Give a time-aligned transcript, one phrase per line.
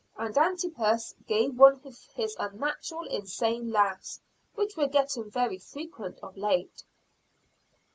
[0.17, 4.19] And Antipas gave one of his unnatural, insane laughs,
[4.55, 6.83] which were getting very frequent of late.